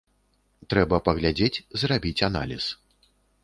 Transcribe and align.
Трэба 0.73 0.99
паглядзець, 1.11 1.63
зрабіць 1.85 2.17
аналіз. 2.33 2.63